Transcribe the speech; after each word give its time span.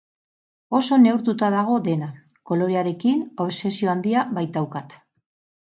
Oso 0.77 0.97
neurtuta 1.01 1.49
dago 1.57 1.77
dena, 1.89 2.09
kolorearekin 2.53 3.23
obsesio 3.47 3.95
handia 3.95 4.27
baitaukat. 4.41 4.99